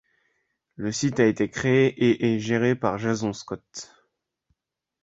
[0.77, 3.93] Le site a été créé et est géré par Jason Scott.